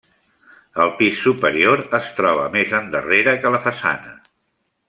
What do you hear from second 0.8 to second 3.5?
El pis superior es troba més endarrere